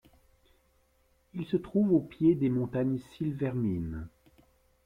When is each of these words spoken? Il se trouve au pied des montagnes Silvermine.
Il 1.35 1.45
se 1.45 1.57
trouve 1.57 1.93
au 1.93 1.99
pied 1.99 2.33
des 2.33 2.49
montagnes 2.49 2.97
Silvermine. 2.97 4.07